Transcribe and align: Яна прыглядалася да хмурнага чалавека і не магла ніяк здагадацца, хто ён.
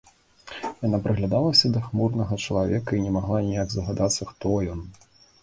Яна 0.87 0.97
прыглядалася 1.03 1.71
да 1.75 1.81
хмурнага 1.89 2.39
чалавека 2.47 2.91
і 2.99 3.03
не 3.05 3.11
магла 3.19 3.43
ніяк 3.51 3.67
здагадацца, 3.75 4.23
хто 4.33 4.57
ён. 4.75 4.83